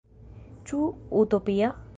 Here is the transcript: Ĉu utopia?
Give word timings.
Ĉu 0.71 0.81
utopia? 1.21 1.73